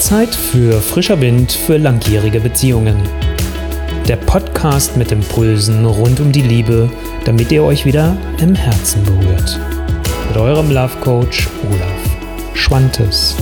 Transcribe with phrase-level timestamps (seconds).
[0.00, 2.96] Zeit für frischer Wind für langjährige Beziehungen.
[4.08, 6.88] Der Podcast mit Impulsen rund um die Liebe,
[7.26, 9.60] damit ihr euch wieder im Herzen berührt.
[10.28, 13.36] Mit eurem Love Coach Olaf Schwantes.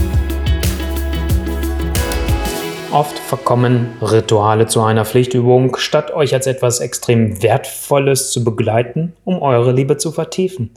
[2.91, 9.41] Oft verkommen Rituale zu einer Pflichtübung, statt euch als etwas extrem Wertvolles zu begleiten, um
[9.41, 10.71] eure Liebe zu vertiefen.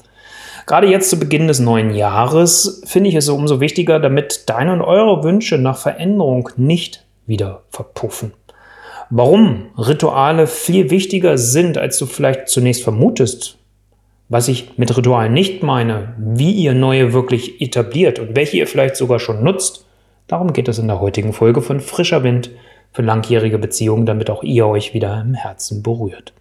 [0.71, 4.81] Gerade jetzt zu Beginn des neuen Jahres finde ich es umso wichtiger, damit deine und
[4.81, 8.31] eure Wünsche nach Veränderung nicht wieder verpuffen.
[9.09, 13.57] Warum Rituale viel wichtiger sind, als du vielleicht zunächst vermutest,
[14.29, 18.95] was ich mit Ritualen nicht meine, wie ihr neue wirklich etabliert und welche ihr vielleicht
[18.95, 19.85] sogar schon nutzt,
[20.27, 22.49] darum geht es in der heutigen Folge von Frischer Wind
[22.93, 26.31] für langjährige Beziehungen, damit auch ihr euch wieder im Herzen berührt.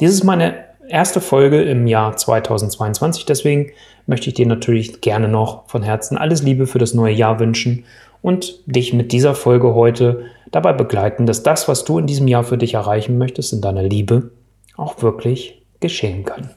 [0.00, 3.24] Dies ist meine erste Folge im Jahr 2022.
[3.24, 3.72] Deswegen
[4.06, 7.84] möchte ich dir natürlich gerne noch von Herzen alles Liebe für das neue Jahr wünschen
[8.22, 12.44] und dich mit dieser Folge heute dabei begleiten, dass das, was du in diesem Jahr
[12.44, 14.30] für dich erreichen möchtest, in deiner Liebe,
[14.76, 16.50] auch wirklich geschehen kann.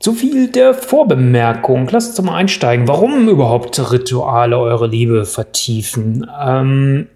[0.00, 1.86] Zu viel der Vorbemerkung.
[1.90, 2.88] Lasst uns mal einsteigen.
[2.88, 6.26] Warum überhaupt Rituale eure Liebe vertiefen?
[6.42, 7.08] Ähm,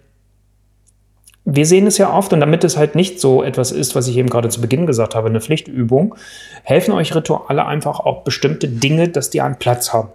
[1.44, 4.16] wir sehen es ja oft und damit es halt nicht so etwas ist, was ich
[4.16, 6.14] eben gerade zu Beginn gesagt habe, eine Pflichtübung,
[6.62, 10.08] helfen euch Rituale einfach auch bestimmte Dinge, dass die einen Platz haben.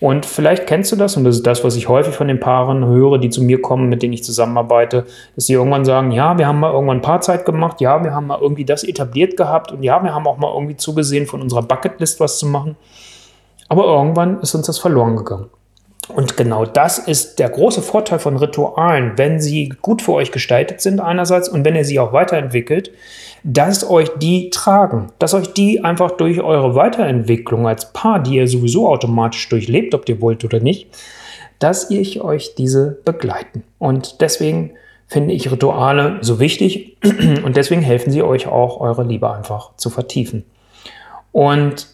[0.00, 2.86] Und vielleicht kennst du das, und das ist das, was ich häufig von den Paaren
[2.86, 5.04] höre, die zu mir kommen, mit denen ich zusammenarbeite,
[5.34, 8.38] dass sie irgendwann sagen, ja, wir haben mal irgendwann Paarzeit gemacht, ja, wir haben mal
[8.40, 12.20] irgendwie das etabliert gehabt und ja, wir haben auch mal irgendwie zugesehen, von unserer Bucketlist
[12.20, 12.76] was zu machen.
[13.68, 15.50] Aber irgendwann ist uns das verloren gegangen.
[16.08, 20.80] Und genau das ist der große Vorteil von Ritualen, wenn sie gut für euch gestaltet
[20.80, 22.90] sind einerseits und wenn ihr sie auch weiterentwickelt,
[23.42, 28.48] dass euch die tragen, dass euch die einfach durch eure Weiterentwicklung als Paar, die ihr
[28.48, 30.88] sowieso automatisch durchlebt, ob ihr wollt oder nicht,
[31.58, 33.62] dass ich euch diese begleiten.
[33.78, 34.72] Und deswegen
[35.06, 36.96] finde ich Rituale so wichtig
[37.44, 40.44] und deswegen helfen sie euch auch, eure Liebe einfach zu vertiefen.
[41.32, 41.93] Und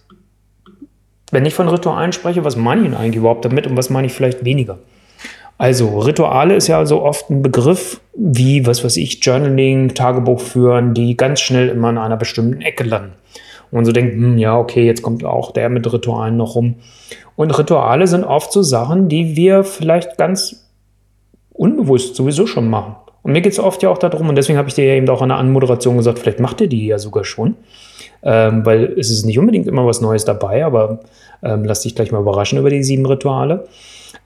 [1.31, 4.07] wenn ich von Ritualen spreche, was meine ich denn eigentlich überhaupt damit und was meine
[4.07, 4.79] ich vielleicht weniger?
[5.59, 10.95] Also, Rituale ist ja so oft ein Begriff wie, was weiß ich, Journaling, Tagebuch führen,
[10.95, 13.13] die ganz schnell immer in einer bestimmten Ecke landen.
[13.71, 16.77] Und so denkt, hm, ja, okay, jetzt kommt auch der mit Ritualen noch rum.
[17.37, 20.67] Und Rituale sind oft so Sachen, die wir vielleicht ganz
[21.53, 22.97] unbewusst sowieso schon machen.
[23.31, 25.09] Und mir geht es oft ja auch darum, und deswegen habe ich dir ja eben
[25.09, 27.57] auch in der Anmoderation gesagt, vielleicht macht ihr die ja sogar schon
[28.23, 31.01] ähm, weil es ist nicht unbedingt immer was Neues dabei, aber
[31.43, 33.67] ähm, lass dich gleich mal überraschen über die sieben Rituale.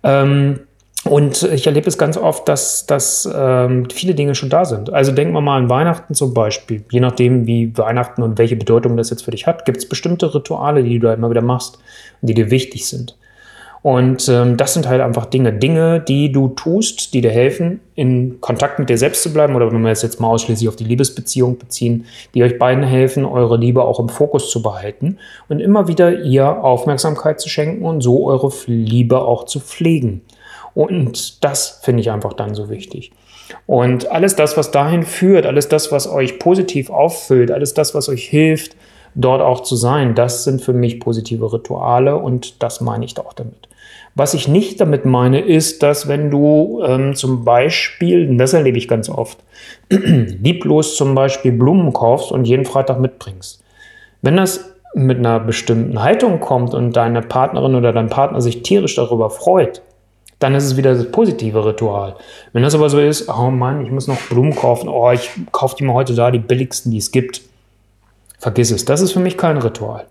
[0.02, 0.60] Ähm,
[1.04, 4.90] und ich erlebe es ganz oft, dass, dass ähm, viele Dinge schon da sind.
[4.90, 6.82] Also denken wir mal an Weihnachten zum Beispiel.
[6.90, 10.34] Je nachdem, wie Weihnachten und welche Bedeutung das jetzt für dich hat, gibt es bestimmte
[10.34, 11.78] Rituale, die du da immer wieder machst
[12.22, 13.18] und die dir wichtig sind.
[13.84, 18.40] Und ähm, das sind halt einfach Dinge, Dinge, die du tust, die dir helfen, in
[18.40, 19.54] Kontakt mit dir selbst zu bleiben.
[19.54, 23.26] Oder wenn wir es jetzt mal ausschließlich auf die Liebesbeziehung beziehen, die euch beiden helfen,
[23.26, 25.18] eure Liebe auch im Fokus zu behalten
[25.50, 30.22] und immer wieder ihr Aufmerksamkeit zu schenken und so eure Liebe auch zu pflegen.
[30.74, 33.12] Und das finde ich einfach dann so wichtig.
[33.66, 38.08] Und alles das, was dahin führt, alles das, was euch positiv auffüllt, alles das, was
[38.08, 38.76] euch hilft,
[39.14, 43.34] dort auch zu sein, das sind für mich positive Rituale und das meine ich auch
[43.34, 43.68] damit.
[44.14, 48.86] Was ich nicht damit meine, ist, dass wenn du ähm, zum Beispiel, das erlebe ich
[48.86, 49.38] ganz oft,
[49.90, 53.62] lieblos zum Beispiel Blumen kaufst und jeden Freitag mitbringst.
[54.22, 58.94] Wenn das mit einer bestimmten Haltung kommt und deine Partnerin oder dein Partner sich tierisch
[58.94, 59.82] darüber freut,
[60.38, 62.16] dann ist es wieder das positive Ritual.
[62.52, 65.76] Wenn das aber so ist, oh Mann, ich muss noch Blumen kaufen, oh, ich kaufe
[65.76, 67.42] die mir heute da, die billigsten, die es gibt,
[68.38, 68.84] vergiss es.
[68.84, 70.06] Das ist für mich kein Ritual.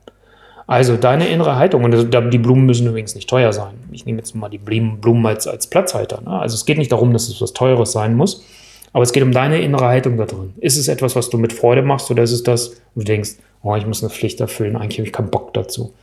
[0.66, 3.74] Also deine innere Haltung, und die Blumen müssen übrigens nicht teuer sein.
[3.92, 6.22] Ich nehme jetzt mal die Blumen als, als Platzhalter.
[6.22, 6.40] Ne?
[6.40, 8.46] Also es geht nicht darum, dass es was Teures sein muss,
[8.94, 10.54] aber es geht um deine innere Haltung da drin.
[10.58, 13.32] Ist es etwas, was du mit Freude machst oder ist es das, wo du denkst,
[13.62, 15.94] oh, ich muss eine Pflicht erfüllen, eigentlich habe ich keinen Bock dazu.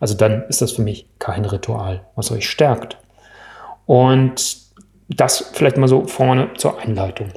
[0.00, 2.98] Also dann ist das für mich kein Ritual, was euch stärkt.
[3.86, 4.58] Und
[5.08, 7.28] das vielleicht mal so vorne zur Einleitung.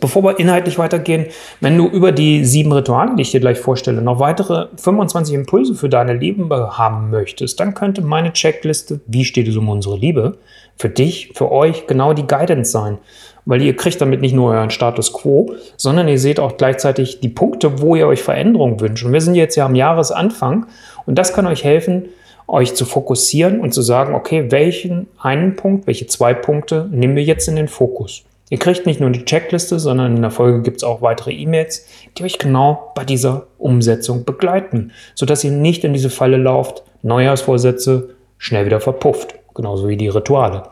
[0.00, 1.26] Bevor wir inhaltlich weitergehen,
[1.60, 5.76] wenn du über die sieben Rituale, die ich dir gleich vorstelle, noch weitere 25 Impulse
[5.76, 10.38] für deine Liebe haben möchtest, dann könnte meine Checkliste, wie steht es um unsere Liebe,
[10.76, 12.98] für dich, für euch genau die Guidance sein.
[13.44, 17.28] Weil ihr kriegt damit nicht nur euren Status quo, sondern ihr seht auch gleichzeitig die
[17.28, 19.04] Punkte, wo ihr euch Veränderung wünscht.
[19.04, 20.66] Und wir sind jetzt ja am Jahresanfang
[21.06, 22.06] und das kann euch helfen,
[22.48, 27.22] euch zu fokussieren und zu sagen, okay, welchen einen Punkt, welche zwei Punkte nehmen wir
[27.22, 28.24] jetzt in den Fokus.
[28.48, 31.84] Ihr kriegt nicht nur die Checkliste, sondern in der Folge gibt es auch weitere E-Mails,
[32.16, 38.10] die euch genau bei dieser Umsetzung begleiten, sodass ihr nicht in diese Falle lauft, Neujahrsvorsätze
[38.38, 40.62] schnell wieder verpufft, genauso wie die Rituale.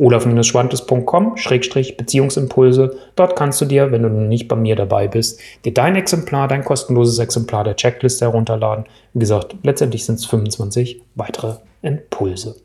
[0.00, 2.96] olaf-schwantes.com Schrägstrich Beziehungsimpulse.
[3.14, 6.64] Dort kannst du dir, wenn du nicht bei mir dabei bist, dir dein Exemplar, dein
[6.64, 8.86] kostenloses Exemplar der Checkliste herunterladen.
[9.12, 12.56] Wie gesagt, letztendlich sind es 25 weitere Impulse.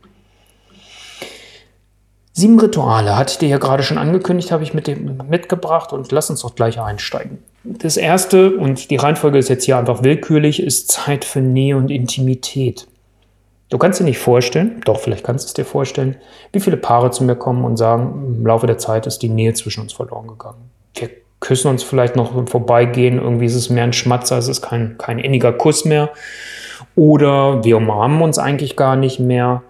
[2.37, 6.11] Sieben Rituale hatte ich dir ja gerade schon angekündigt, habe ich mit dem mitgebracht und
[6.11, 7.37] lass uns doch gleich einsteigen.
[7.63, 11.89] Das erste, und die Reihenfolge ist jetzt hier einfach willkürlich, ist Zeit für Nähe und
[11.89, 12.87] Intimität.
[13.69, 16.17] Du kannst dir nicht vorstellen, doch vielleicht kannst du es dir vorstellen,
[16.51, 19.53] wie viele Paare zu mir kommen und sagen, im Laufe der Zeit ist die Nähe
[19.53, 20.69] zwischen uns verloren gegangen.
[20.93, 21.09] Wir
[21.39, 24.97] küssen uns vielleicht noch im Vorbeigehen, irgendwie ist es mehr ein Schmatzer, es ist kein,
[24.97, 26.09] kein inniger Kuss mehr.
[26.97, 29.63] Oder wir umarmen uns eigentlich gar nicht mehr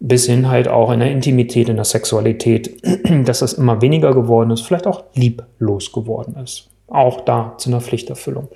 [0.00, 2.82] bis hin halt auch in der Intimität, in der Sexualität,
[3.24, 6.68] dass das immer weniger geworden ist, vielleicht auch lieblos geworden ist.
[6.88, 8.48] Auch da zu einer Pflichterfüllung.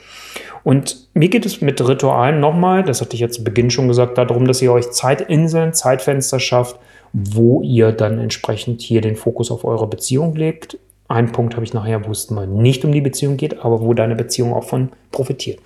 [0.64, 4.19] Und mir geht es mit Ritualen nochmal, das hatte ich ja zu Beginn schon gesagt,
[4.19, 6.76] darum, dass ihr euch Zeitinseln, Zeitfenster schafft,
[7.12, 10.79] wo ihr dann entsprechend hier den Fokus auf eure Beziehung legt.
[11.06, 13.93] Ein Punkt habe ich nachher, wo es mal nicht um die Beziehung geht, aber wo
[13.93, 15.61] deine Beziehung auch von profitiert.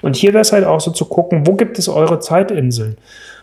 [0.00, 2.96] Und hier wäre es halt auch so zu gucken, wo gibt es eure Zeitinseln?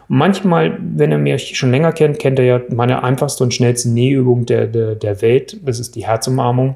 [0.08, 4.46] Manchmal, wenn ihr mich schon länger kennt, kennt ihr ja meine einfachste und schnellste Nähübung
[4.46, 5.60] der, der, der Welt.
[5.66, 6.76] Das ist die Herzumarmung.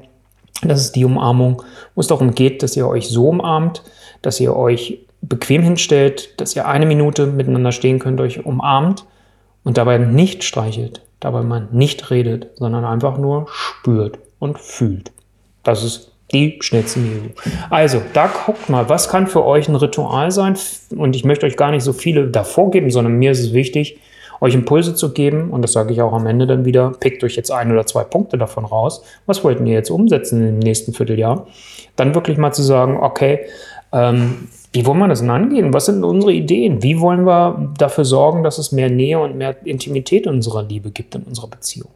[0.62, 1.62] Das ist die Umarmung,
[1.94, 3.82] wo es darum geht, dass ihr euch so umarmt,
[4.20, 9.06] dass ihr euch bequem hinstellt, dass ihr eine Minute miteinander stehen könnt, euch umarmt
[9.64, 15.12] und dabei nicht streichelt, dabei man nicht redet, sondern einfach nur spürt und fühlt.
[15.62, 17.32] Das ist die schnellste Übung.
[17.70, 20.56] Also, da guckt mal, was kann für euch ein Ritual sein?
[20.96, 23.98] Und ich möchte euch gar nicht so viele davor geben, sondern mir ist es wichtig,
[24.40, 25.50] euch Impulse zu geben.
[25.50, 26.92] Und das sage ich auch am Ende dann wieder.
[26.98, 29.02] Pickt euch jetzt ein oder zwei Punkte davon raus.
[29.26, 31.46] Was wollten ihr jetzt umsetzen im nächsten Vierteljahr?
[31.96, 33.40] Dann wirklich mal zu sagen, okay,
[33.92, 35.74] ähm, wie wollen wir das denn angehen?
[35.74, 36.82] Was sind unsere Ideen?
[36.82, 40.90] Wie wollen wir dafür sorgen, dass es mehr Nähe und mehr Intimität in unserer Liebe
[40.90, 41.90] gibt in unserer Beziehung?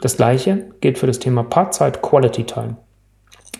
[0.00, 2.76] Das gleiche gilt für das Thema Paarzeit, Quality Time.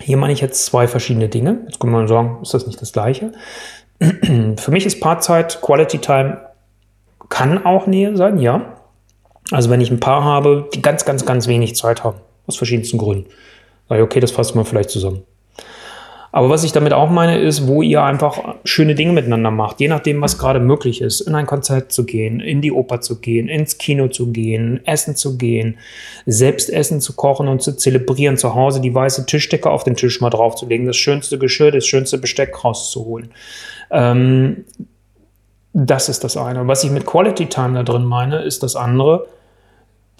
[0.00, 1.60] Hier meine ich jetzt zwei verschiedene Dinge.
[1.66, 3.32] Jetzt kann man sagen, ist das nicht das gleiche?
[4.00, 6.40] für mich ist Paarzeit, Quality Time
[7.28, 8.76] kann auch Nähe sein, ja.
[9.50, 12.98] Also wenn ich ein Paar habe, die ganz, ganz, ganz wenig Zeit haben, aus verschiedensten
[12.98, 13.28] Gründen,
[13.88, 15.24] sage ich, okay, das fassen wir vielleicht zusammen.
[16.32, 19.88] Aber was ich damit auch meine, ist, wo ihr einfach schöne Dinge miteinander macht, je
[19.88, 23.48] nachdem, was gerade möglich ist, in ein Konzert zu gehen, in die Oper zu gehen,
[23.48, 25.78] ins Kino zu gehen, essen zu gehen,
[26.26, 30.20] selbst Essen zu kochen und zu zelebrieren, zu Hause die weiße Tischdecke auf den Tisch
[30.20, 33.30] mal draufzulegen, das schönste Geschirr, das schönste Besteck rauszuholen.
[33.90, 34.64] Ähm,
[35.72, 36.66] das ist das eine.
[36.66, 39.26] Was ich mit Quality Time da drin meine, ist das andere,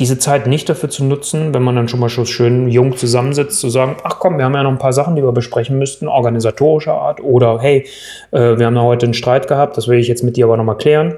[0.01, 3.61] diese Zeit nicht dafür zu nutzen, wenn man dann schon mal schon schön jung zusammensitzt,
[3.61, 6.09] zu sagen, ach komm, wir haben ja noch ein paar Sachen, die wir besprechen müssten,
[6.09, 7.87] organisatorischer Art oder hey,
[8.33, 10.57] äh, wir haben da heute einen Streit gehabt, das will ich jetzt mit dir aber
[10.57, 11.15] nochmal klären.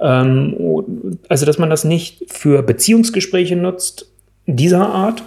[0.00, 4.10] Ähm, also, dass man das nicht für Beziehungsgespräche nutzt,
[4.46, 5.22] dieser Art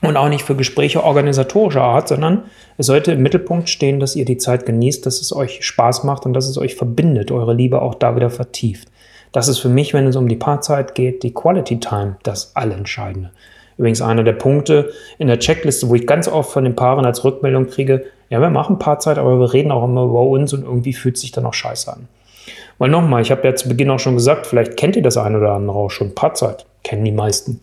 [0.00, 2.44] und auch nicht für Gespräche organisatorischer Art, sondern
[2.78, 6.24] es sollte im Mittelpunkt stehen, dass ihr die Zeit genießt, dass es euch Spaß macht
[6.24, 8.88] und dass es euch verbindet, eure Liebe auch da wieder vertieft.
[9.32, 13.30] Das ist für mich, wenn es um die Paarzeit geht, die Quality Time das Allentscheidende.
[13.78, 17.24] Übrigens einer der Punkte in der Checkliste, wo ich ganz oft von den Paaren als
[17.24, 20.92] Rückmeldung kriege, ja, wir machen Paarzeit, aber wir reden auch immer über uns und irgendwie
[20.92, 22.08] fühlt sich dann auch scheiße an.
[22.78, 25.38] Weil nochmal, ich habe ja zu Beginn auch schon gesagt, vielleicht kennt ihr das eine
[25.38, 26.14] oder andere auch schon.
[26.14, 27.60] Paarzeit kennen die meisten.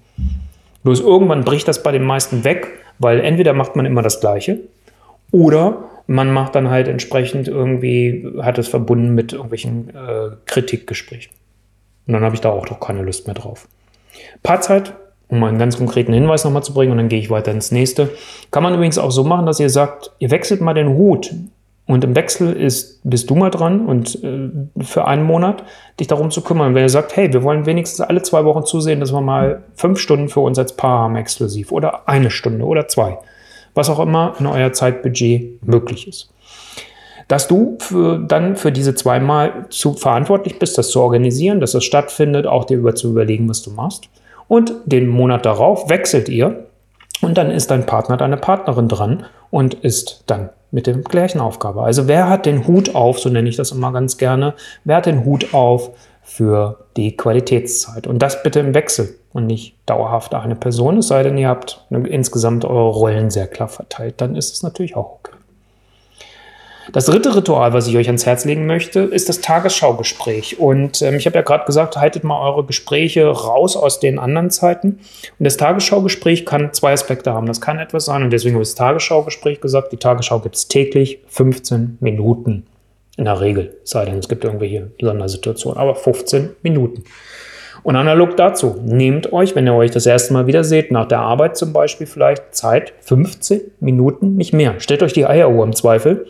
[0.83, 2.67] Bloß irgendwann bricht das bei den meisten weg,
[2.99, 4.59] weil entweder macht man immer das Gleiche
[5.31, 11.33] oder man macht dann halt entsprechend irgendwie, hat es verbunden mit irgendwelchen äh, Kritikgesprächen.
[12.07, 13.67] Und dann habe ich da auch doch keine Lust mehr drauf.
[14.43, 14.93] Paarzeit,
[15.27, 18.09] um einen ganz konkreten Hinweis nochmal zu bringen und dann gehe ich weiter ins nächste.
[18.51, 21.33] Kann man übrigens auch so machen, dass ihr sagt, ihr wechselt mal den Hut
[21.85, 24.49] und im Wechsel ist, bist du mal dran und äh,
[24.83, 25.63] für einen Monat
[25.99, 26.75] dich darum zu kümmern.
[26.75, 29.99] Wenn ihr sagt, hey, wir wollen wenigstens alle zwei Wochen zusehen, dass wir mal fünf
[29.99, 33.17] Stunden für uns als Paar haben exklusiv oder eine Stunde oder zwei.
[33.73, 36.31] Was auch immer in euer Zeitbudget möglich ist
[37.27, 41.83] dass du für, dann für diese zweimal zu verantwortlich bist, das zu organisieren, dass das
[41.83, 44.09] stattfindet, auch dir über zu überlegen, was du machst.
[44.47, 46.67] Und den Monat darauf wechselt ihr
[47.21, 51.83] und dann ist dein Partner, deine Partnerin dran und ist dann mit der gleichen Aufgabe.
[51.83, 54.53] Also wer hat den Hut auf, so nenne ich das immer ganz gerne,
[54.83, 55.91] wer hat den Hut auf
[56.23, 58.07] für die Qualitätszeit?
[58.07, 61.85] Und das bitte im Wechsel und nicht dauerhaft eine Person, es sei denn, ihr habt
[61.89, 65.36] insgesamt eure Rollen sehr klar verteilt, dann ist es natürlich auch okay.
[66.93, 70.59] Das dritte Ritual, was ich euch ans Herz legen möchte, ist das Tagesschaugespräch.
[70.59, 74.49] Und ähm, ich habe ja gerade gesagt, haltet mal eure Gespräche raus aus den anderen
[74.49, 74.99] Zeiten.
[75.37, 77.47] Und das Tagesschaugespräch kann zwei Aspekte haben.
[77.47, 79.91] Das kann etwas sein, und deswegen habe ich das Tagesschaugespräch gesagt.
[79.91, 82.65] Die Tagesschau gibt es täglich 15 Minuten.
[83.17, 87.03] In der Regel, sei denn es gibt irgendwelche Sondersituationen, aber 15 Minuten.
[87.83, 91.19] Und analog dazu, nehmt euch, wenn ihr euch das erste Mal wieder seht, nach der
[91.19, 94.79] Arbeit zum Beispiel vielleicht Zeit, 15 Minuten, nicht mehr.
[94.79, 96.27] Stellt euch die Eieruhr im Zweifel.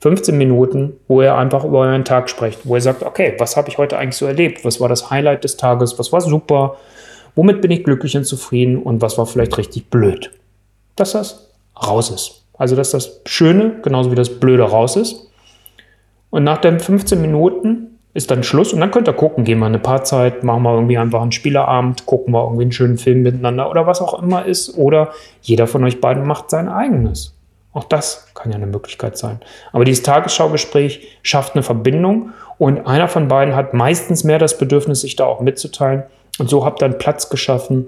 [0.00, 3.68] 15 Minuten, wo ihr einfach über euren Tag sprecht, wo ihr sagt, okay, was habe
[3.68, 4.64] ich heute eigentlich so erlebt?
[4.64, 5.98] Was war das Highlight des Tages?
[5.98, 6.76] Was war super?
[7.34, 8.82] Womit bin ich glücklich und zufrieden?
[8.82, 10.30] Und was war vielleicht richtig blöd?
[10.96, 11.50] Dass das
[11.86, 12.42] raus ist.
[12.58, 15.30] Also, dass das Schöne genauso wie das Blöde raus ist.
[16.30, 19.66] Und nach den 15 Minuten ist dann Schluss und dann könnt ihr gucken, gehen wir
[19.66, 23.70] eine Paarzeit, machen wir irgendwie einfach einen Spielerabend, gucken wir irgendwie einen schönen Film miteinander
[23.70, 24.76] oder was auch immer ist.
[24.78, 25.10] Oder
[25.42, 27.35] jeder von euch beiden macht sein eigenes.
[27.76, 29.38] Auch das kann ja eine Möglichkeit sein.
[29.70, 35.02] Aber dieses Tagesschaugespräch schafft eine Verbindung und einer von beiden hat meistens mehr das Bedürfnis,
[35.02, 36.04] sich da auch mitzuteilen.
[36.38, 37.84] Und so habt ihr einen Platz geschaffen,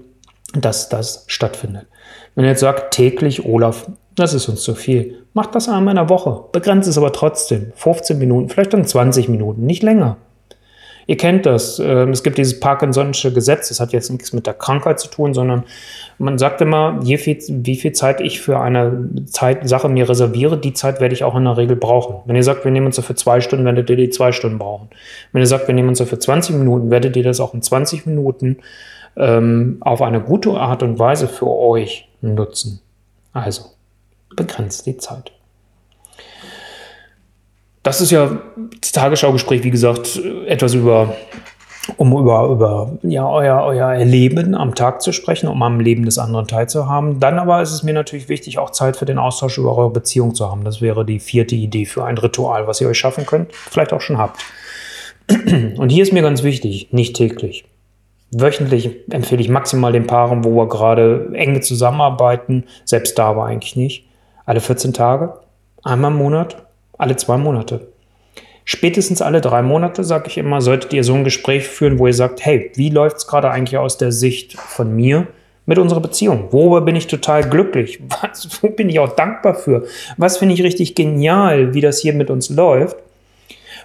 [0.53, 1.87] dass das stattfindet.
[2.35, 5.97] Wenn ihr jetzt sagt, täglich, Olaf, das ist uns zu viel, macht das einmal in
[5.97, 6.45] der Woche.
[6.53, 7.73] Begrenzt es aber trotzdem.
[7.75, 10.19] 15 Minuten, vielleicht dann 20 Minuten, nicht länger.
[11.09, 11.79] Ihr kennt das.
[11.79, 13.71] Ähm, es gibt dieses Parkinson'sche Gesetz.
[13.71, 15.65] Das hat jetzt nichts mit der Krankheit zu tun, sondern
[16.19, 20.59] man sagt immer, je viel, wie viel Zeit ich für eine Zeit, Sache mir reserviere,
[20.59, 22.17] die Zeit werde ich auch in der Regel brauchen.
[22.27, 24.91] Wenn ihr sagt, wir nehmen uns dafür zwei Stunden, werdet ihr die zwei Stunden brauchen.
[25.33, 28.05] Wenn ihr sagt, wir nehmen uns dafür 20 Minuten, werdet ihr das auch in 20
[28.05, 28.59] Minuten
[29.17, 32.83] ähm, auf eine gute Art und Weise für euch nutzen.
[33.33, 33.63] Also,
[34.37, 35.33] begrenzt die Zeit.
[37.83, 38.39] Das ist ja
[38.81, 41.15] das Tagesschaugespräch, wie gesagt, etwas über,
[41.97, 46.19] um über, über ja, euer, euer Erleben am Tag zu sprechen, um am Leben des
[46.19, 47.21] anderen teilzuhaben.
[47.21, 50.35] Dann aber ist es mir natürlich wichtig, auch Zeit für den Austausch über eure Beziehung
[50.35, 50.65] zu haben.
[50.65, 54.01] Das wäre die vierte Idee für ein Ritual, was ihr euch schaffen könnt, vielleicht auch
[54.01, 54.41] schon habt.
[55.77, 57.65] Und hier ist mir ganz wichtig, nicht täglich.
[58.31, 63.77] Wöchentlich empfehle ich maximal den Paaren, wo wir gerade enge zusammenarbeiten, selbst da aber eigentlich
[63.77, 64.07] nicht.
[64.45, 65.35] Alle 14 Tage,
[65.83, 66.68] einmal im Monat,
[66.99, 67.89] alle zwei Monate.
[68.65, 72.13] Spätestens alle drei Monate, sage ich immer, solltet ihr so ein Gespräch führen, wo ihr
[72.13, 75.27] sagt, hey, wie läuft es gerade eigentlich aus der Sicht von mir
[75.65, 76.49] mit unserer Beziehung?
[76.51, 77.99] Worüber bin ich total glücklich?
[78.21, 79.87] Was, wo bin ich auch dankbar für?
[80.19, 82.97] Was finde ich richtig genial, wie das hier mit uns läuft?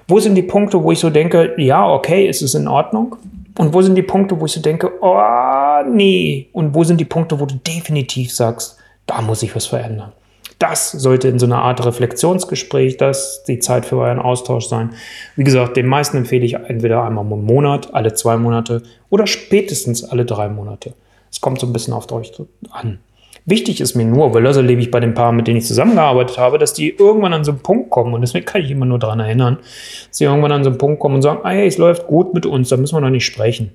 [0.08, 3.15] Wo sind die Punkte, wo ich so denke, ja, okay, ist es in Ordnung?
[3.58, 6.50] Und wo sind die Punkte, wo ich so denke, oh, nee.
[6.51, 10.12] Und wo sind die Punkte, wo du definitiv sagst, da muss ich was verändern?
[10.60, 14.91] Das sollte in so einer Art Reflexionsgespräch, das die Zeit für euren Austausch sein.
[15.36, 20.03] Wie gesagt, den meisten empfehle ich entweder einmal im Monat, alle zwei Monate oder spätestens
[20.03, 20.93] alle drei Monate.
[21.31, 22.31] Es kommt so ein bisschen auf euch
[22.72, 23.00] an.
[23.45, 26.38] Wichtig ist mir nur, weil das erlebe ich bei den Paaren, mit denen ich zusammengearbeitet
[26.38, 29.00] habe, dass die irgendwann an so einen Punkt kommen, und deswegen kann ich immer nur
[29.00, 29.57] daran erinnern,
[30.07, 32.33] dass sie irgendwann an so einen Punkt kommen und sagen, ah, hey, es läuft gut
[32.33, 33.72] mit uns, da müssen wir noch nicht sprechen.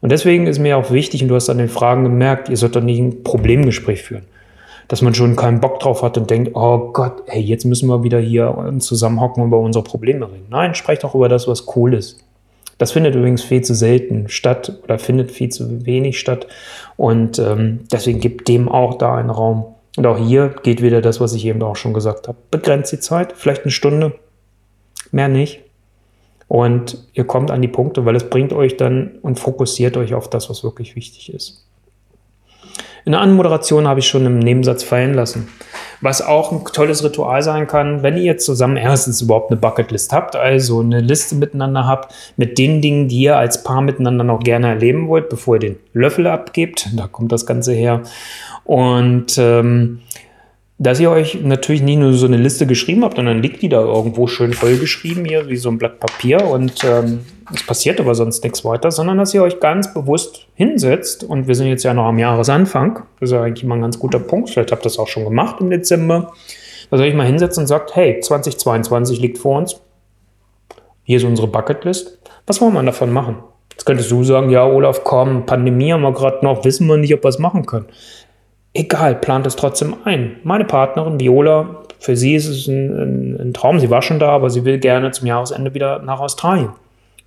[0.00, 2.76] Und deswegen ist mir auch wichtig, und du hast an den Fragen gemerkt, ihr sollt
[2.76, 4.24] doch nicht ein Problemgespräch führen.
[4.88, 8.02] Dass man schon keinen Bock drauf hat und denkt, oh Gott, hey, jetzt müssen wir
[8.02, 10.46] wieder hier zusammenhocken und über unsere Probleme reden.
[10.48, 12.24] Nein, sprecht doch über das, was cool ist.
[12.78, 16.46] Das findet übrigens viel zu selten statt oder findet viel zu wenig statt.
[16.96, 19.74] Und ähm, deswegen gibt dem auch da einen Raum.
[19.96, 22.38] Und auch hier geht wieder das, was ich eben auch schon gesagt habe.
[22.52, 24.14] Begrenzt die Zeit, vielleicht eine Stunde,
[25.10, 25.60] mehr nicht.
[26.46, 30.30] Und ihr kommt an die Punkte, weil es bringt euch dann und fokussiert euch auf
[30.30, 31.67] das, was wirklich wichtig ist.
[33.08, 35.48] In der Anmoderation habe ich schon im Nebensatz fallen lassen.
[36.02, 40.36] Was auch ein tolles Ritual sein kann, wenn ihr zusammen erstens überhaupt eine Bucketlist habt,
[40.36, 44.68] also eine Liste miteinander habt mit den Dingen, die ihr als Paar miteinander noch gerne
[44.68, 46.90] erleben wollt, bevor ihr den Löffel abgebt.
[46.96, 48.02] Da kommt das Ganze her.
[48.64, 50.00] Und ähm,
[50.76, 53.80] dass ihr euch natürlich nie nur so eine Liste geschrieben habt, sondern liegt die da
[53.80, 57.20] irgendwo schön vollgeschrieben hier, wie so ein Blatt Papier und ähm,
[57.52, 61.54] es passiert aber sonst nichts weiter, sondern dass ihr euch ganz bewusst hinsetzt und wir
[61.54, 64.50] sind jetzt ja noch am Jahresanfang, das ist ja eigentlich mal ein ganz guter Punkt,
[64.50, 66.32] vielleicht habt ihr das auch schon gemacht im Dezember,
[66.90, 69.80] dass ihr euch mal hinsetzt und sagt, hey, 2022 liegt vor uns,
[71.02, 73.36] hier ist unsere Bucketlist, was wollen wir davon machen?
[73.72, 77.14] Jetzt könntest du sagen, ja, Olaf, komm, Pandemie haben wir gerade noch, wissen wir nicht,
[77.14, 77.86] ob wir es machen können.
[78.74, 80.36] Egal, plant es trotzdem ein.
[80.42, 83.80] Meine Partnerin Viola, für sie ist es ein, ein, ein, Traum.
[83.80, 86.70] Sie war schon da, aber sie will gerne zum Jahresende wieder nach Australien.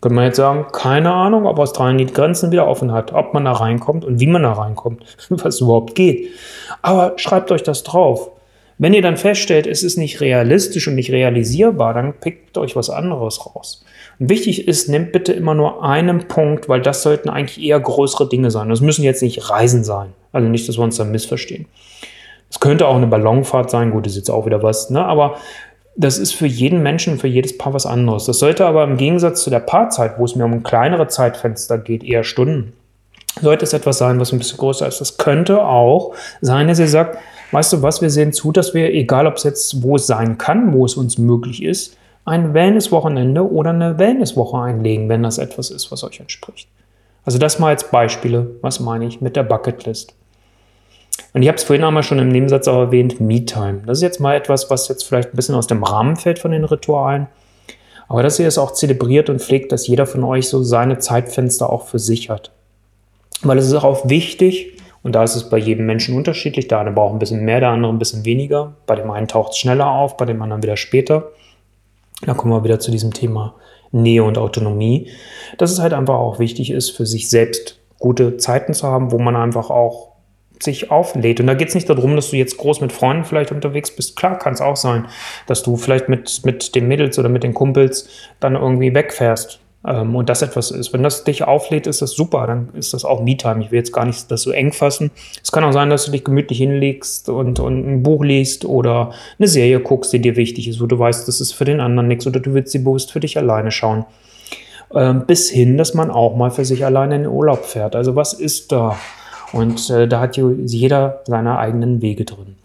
[0.02, 3.46] Könnte man jetzt sagen, keine Ahnung, ob Australien die Grenzen wieder offen hat, ob man
[3.46, 6.30] da reinkommt und wie man da reinkommt, was überhaupt geht.
[6.82, 8.32] Aber schreibt euch das drauf.
[8.80, 12.90] Wenn ihr dann feststellt, es ist nicht realistisch und nicht realisierbar, dann pickt euch was
[12.90, 13.86] anderes raus.
[14.18, 18.28] Und wichtig ist, nehmt bitte immer nur einen Punkt, weil das sollten eigentlich eher größere
[18.28, 18.70] Dinge sein.
[18.70, 20.14] Das müssen jetzt nicht Reisen sein.
[20.32, 21.68] Also nicht, dass wir uns da missverstehen.
[22.50, 25.06] Es könnte auch eine Ballonfahrt sein, gut, das ist jetzt auch wieder was, ne?
[25.06, 25.38] aber
[25.96, 28.26] das ist für jeden Menschen, für jedes Paar was anderes.
[28.26, 32.04] Das sollte aber im Gegensatz zu der Paarzeit, wo es mir um kleinere Zeitfenster geht,
[32.04, 32.74] eher Stunden,
[33.42, 35.02] sollte es etwas sein, was ein bisschen größer ist.
[35.02, 37.18] Das könnte auch sein, dass ihr sagt,
[37.52, 40.38] weißt du was, wir sehen zu, dass wir, egal ob es jetzt, wo es sein
[40.38, 45.72] kann, wo es uns möglich ist, ein Wellness-Wochenende oder eine Wellnesswoche einlegen, wenn das etwas
[45.72, 46.68] ist, was euch entspricht.
[47.26, 50.14] Also das mal als Beispiele, was meine ich mit der Bucketlist.
[51.34, 53.84] Und ich habe es vorhin einmal schon im Nebensatz auch erwähnt, Me-Time.
[53.86, 56.52] Das ist jetzt mal etwas, was jetzt vielleicht ein bisschen aus dem Rahmen fällt von
[56.52, 57.28] den Ritualen.
[58.08, 61.72] Aber dass ihr es auch zelebriert und pflegt, dass jeder von euch so seine Zeitfenster
[61.72, 62.52] auch für sich hat.
[63.42, 66.68] Weil es ist auch wichtig, und da ist es bei jedem Menschen unterschiedlich.
[66.68, 68.76] Der eine braucht ein bisschen mehr, der andere ein bisschen weniger.
[68.86, 71.32] Bei dem einen taucht es schneller auf, bei dem anderen wieder später.
[72.26, 73.56] Da kommen wir wieder zu diesem Thema
[73.92, 75.10] Nähe und Autonomie.
[75.58, 79.18] Dass es halt einfach auch wichtig ist, für sich selbst gute Zeiten zu haben, wo
[79.18, 80.11] man einfach auch
[80.64, 81.40] sich auflädt.
[81.40, 84.16] Und da geht es nicht darum, dass du jetzt groß mit Freunden vielleicht unterwegs bist.
[84.16, 85.06] Klar kann es auch sein,
[85.48, 88.08] dass du vielleicht mit, mit den Mädels oder mit den Kumpels
[88.40, 90.94] dann irgendwie wegfährst ähm, und das etwas ist.
[90.94, 93.64] Wenn das dich auflädt, ist das super, dann ist das auch Me-Time.
[93.64, 95.12] Ich will jetzt gar nicht das so eng fassen.
[95.44, 99.12] Es kann auch sein, dass du dich gemütlich hinlegst und, und ein Buch liest oder
[99.40, 102.08] eine Serie guckst, die dir wichtig ist, wo du weißt, das ist für den anderen
[102.08, 104.06] nichts oder du willst sie bewusst für dich alleine schauen.
[104.94, 107.96] Ähm, bis hin, dass man auch mal für sich alleine in den Urlaub fährt.
[107.96, 108.98] Also was ist da?
[109.54, 112.56] Und äh, da hat jeder seine eigenen Wege drin.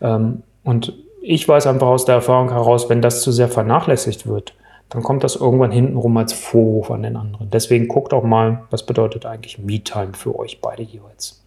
[0.00, 4.54] Ähm, und ich weiß einfach aus der Erfahrung heraus, wenn das zu sehr vernachlässigt wird,
[4.88, 7.50] dann kommt das irgendwann hintenrum als Vorwurf an den anderen.
[7.50, 11.42] Deswegen guckt auch mal, was bedeutet eigentlich Me-Time für euch beide jeweils.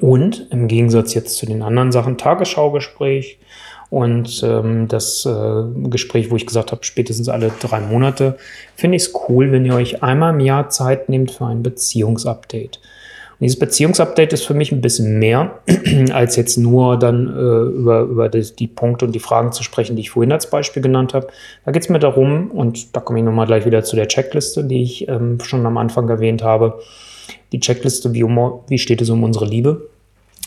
[0.00, 3.38] Und im Gegensatz jetzt zu den anderen Sachen, Tagesschaugespräch
[3.90, 8.38] und ähm, das äh, Gespräch, wo ich gesagt habe, spätestens alle drei Monate,
[8.76, 12.80] finde ich es cool, wenn ihr euch einmal im Jahr Zeit nehmt für ein Beziehungsupdate.
[13.40, 15.60] Und dieses Beziehungsupdate ist für mich ein bisschen mehr,
[16.12, 19.96] als jetzt nur dann äh, über, über die, die, Punkte und die Fragen zu sprechen,
[19.96, 21.28] die ich vorhin als Beispiel genannt habe.
[21.64, 24.64] Da geht es mir darum, und da komme ich nochmal gleich wieder zu der Checkliste,
[24.64, 26.80] die ich ähm, schon am Anfang erwähnt habe.
[27.52, 29.88] Die Checkliste, wie, um, wie steht es um unsere Liebe?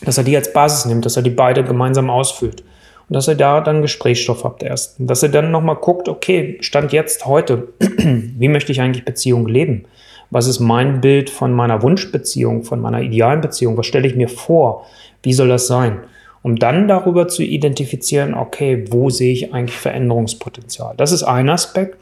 [0.05, 2.63] Dass er die als Basis nimmt, dass er die beide gemeinsam ausfüllt.
[3.09, 4.97] Und dass ihr da dann Gesprächsstoff habt erst.
[4.99, 9.85] Dass ihr dann nochmal guckt, okay, Stand jetzt heute, wie möchte ich eigentlich Beziehung leben?
[10.33, 13.77] Was ist mein Bild von meiner Wunschbeziehung, von meiner idealen Beziehung?
[13.77, 14.83] Was stelle ich mir vor?
[15.21, 15.99] Wie soll das sein?
[16.41, 20.95] Um dann darüber zu identifizieren, okay, wo sehe ich eigentlich Veränderungspotenzial?
[20.97, 21.99] Das ist ein Aspekt.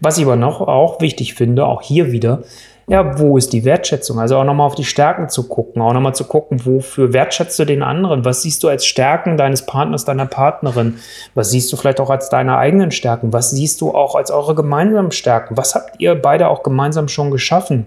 [0.00, 2.42] Was ich aber noch auch wichtig finde, auch hier wieder,
[2.88, 4.18] ja, wo ist die Wertschätzung?
[4.18, 7.66] Also auch nochmal auf die Stärken zu gucken, auch nochmal zu gucken, wofür wertschätzt du
[7.66, 8.24] den anderen?
[8.24, 10.98] Was siehst du als Stärken deines Partners, deiner Partnerin?
[11.34, 13.32] Was siehst du vielleicht auch als deine eigenen Stärken?
[13.34, 15.58] Was siehst du auch als eure gemeinsamen Stärken?
[15.58, 17.86] Was habt ihr beide auch gemeinsam schon geschaffen?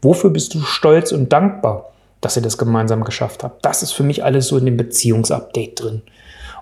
[0.00, 3.64] Wofür bist du stolz und dankbar, dass ihr das gemeinsam geschafft habt?
[3.64, 6.02] Das ist für mich alles so in dem Beziehungsupdate drin.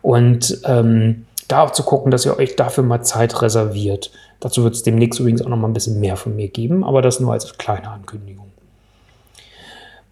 [0.00, 4.10] Und ähm, da auch zu gucken, dass ihr euch dafür mal Zeit reserviert.
[4.40, 7.02] Dazu wird es demnächst übrigens auch noch mal ein bisschen mehr von mir geben, aber
[7.02, 8.46] das nur als kleine Ankündigung.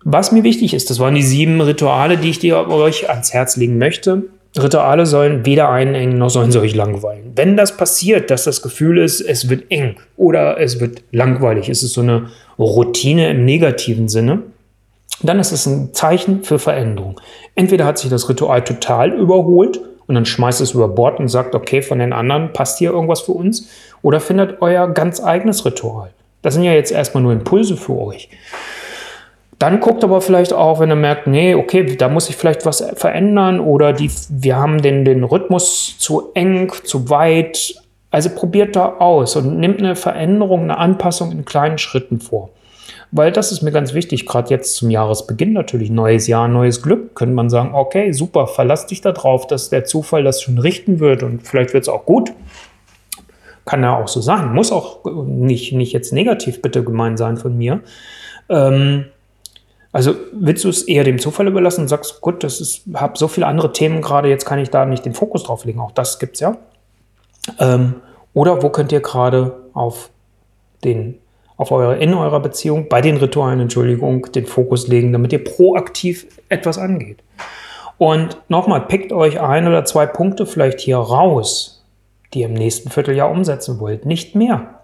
[0.04, 3.56] Was mir wichtig ist, das waren die sieben Rituale, die ich dir euch ans Herz
[3.56, 4.24] legen möchte.
[4.58, 7.32] Rituale sollen weder einengen noch sollen sie euch langweilen.
[7.36, 11.82] Wenn das passiert, dass das Gefühl ist, es wird eng oder es wird langweilig, es
[11.82, 14.42] ist so eine Routine im negativen Sinne,
[15.22, 17.20] dann ist es ein Zeichen für Veränderung.
[17.54, 21.54] Entweder hat sich das Ritual total überholt und dann schmeißt es über Bord und sagt,
[21.54, 23.68] okay, von den anderen passt hier irgendwas für uns,
[24.02, 26.10] oder findet euer ganz eigenes Ritual.
[26.42, 28.28] Das sind ja jetzt erstmal nur Impulse für euch.
[29.58, 32.84] Dann guckt aber vielleicht auch, wenn ihr merkt, nee, okay, da muss ich vielleicht was
[32.96, 37.76] verändern oder die, wir haben den, den Rhythmus zu eng, zu weit.
[38.10, 42.50] Also probiert da aus und nimmt eine Veränderung, eine Anpassung in kleinen Schritten vor.
[43.14, 47.14] Weil das ist mir ganz wichtig, gerade jetzt zum Jahresbeginn natürlich, neues Jahr, neues Glück,
[47.14, 51.22] könnte man sagen, okay, super, verlass dich darauf, dass der Zufall das schon richten wird
[51.22, 52.32] und vielleicht wird es auch gut.
[53.66, 54.54] Kann ja auch so sein.
[54.54, 57.80] Muss auch nicht, nicht jetzt negativ bitte gemeint sein von mir.
[58.48, 59.04] Ähm,
[59.92, 63.28] also willst du es eher dem Zufall überlassen und sagst, gut, das ist, habe so
[63.28, 65.80] viele andere Themen gerade, jetzt kann ich da nicht den Fokus drauf legen.
[65.80, 66.56] Auch das gibt es ja.
[67.58, 67.96] Ähm,
[68.32, 70.08] oder wo könnt ihr gerade auf
[70.82, 71.18] den
[71.62, 76.26] auf eure, in eurer Beziehung, bei den Ritualen, Entschuldigung, den Fokus legen, damit ihr proaktiv
[76.48, 77.18] etwas angeht.
[77.98, 81.84] Und nochmal, pickt euch ein oder zwei Punkte vielleicht hier raus,
[82.34, 84.04] die ihr im nächsten Vierteljahr umsetzen wollt.
[84.04, 84.80] Nicht mehr.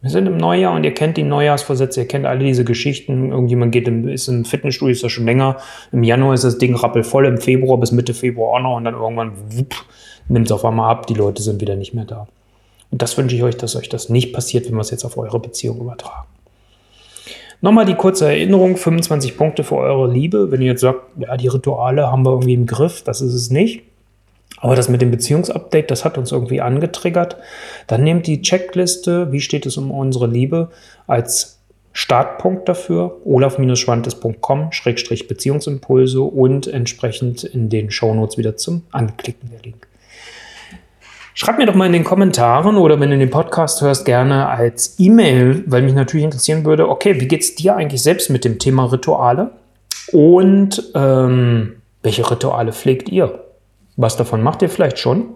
[0.00, 3.30] Wir sind im Neujahr und ihr kennt die Neujahrsvorsätze, ihr kennt alle diese Geschichten.
[3.30, 5.58] Irgendjemand geht im, ist im Fitnessstudio, ist das schon länger.
[5.92, 8.94] Im Januar ist das Ding rappelvoll, im Februar bis Mitte Februar auch noch und dann
[8.94, 9.32] irgendwann
[10.28, 12.26] nimmt es auf einmal ab, die Leute sind wieder nicht mehr da.
[12.90, 15.16] Und das wünsche ich euch, dass euch das nicht passiert, wenn wir es jetzt auf
[15.16, 16.26] eure Beziehung übertragen.
[17.62, 20.50] Nochmal die kurze Erinnerung, 25 Punkte für eure Liebe.
[20.50, 23.50] Wenn ihr jetzt sagt, ja, die Rituale haben wir irgendwie im Griff, das ist es
[23.50, 23.82] nicht.
[24.56, 27.36] Aber das mit dem Beziehungsupdate, das hat uns irgendwie angetriggert.
[27.86, 30.70] Dann nehmt die Checkliste, wie steht es um unsere Liebe,
[31.06, 31.58] als
[31.92, 39.89] Startpunkt dafür, olaf-schwantes.com-beziehungsimpulse und entsprechend in den Shownotes wieder zum Anklicken der Link.
[41.34, 44.96] Schreib mir doch mal in den Kommentaren oder wenn du den Podcast hörst, gerne als
[44.98, 48.58] E-Mail, weil mich natürlich interessieren würde, okay, wie geht es dir eigentlich selbst mit dem
[48.58, 49.52] Thema Rituale?
[50.12, 53.44] Und ähm, welche Rituale pflegt ihr?
[53.96, 55.26] Was davon macht ihr vielleicht schon?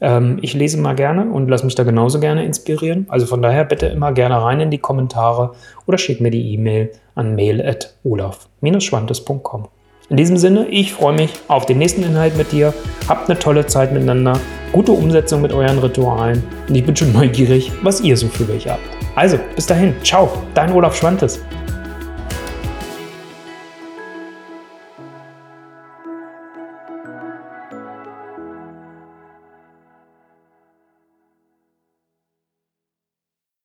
[0.00, 3.04] Ähm, ich lese mal gerne und lasse mich da genauso gerne inspirieren.
[3.08, 5.52] Also von daher bitte immer gerne rein in die Kommentare
[5.86, 9.68] oder schick mir die E-Mail an mail.olaf-schwantes.com.
[10.08, 12.74] In diesem Sinne, ich freue mich auf den nächsten Inhalt mit dir.
[13.08, 14.40] Habt eine tolle Zeit miteinander,
[14.72, 18.72] gute Umsetzung mit euren Ritualen und ich bin schon neugierig, was ihr so für welche
[18.72, 18.82] habt.
[19.14, 21.40] Also, bis dahin, ciao, dein Olaf Schwantes.